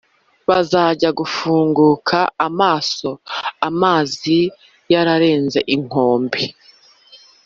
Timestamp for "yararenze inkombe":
4.93-6.41